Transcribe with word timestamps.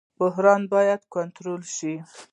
بحران 0.21 0.61
باید 0.73 1.01
کنټرول 1.15 1.61
شي 1.75 1.93